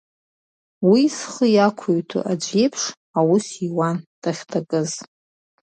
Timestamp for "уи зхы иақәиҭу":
0.89-2.23